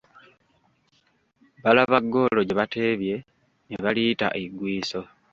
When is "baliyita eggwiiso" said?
3.83-5.01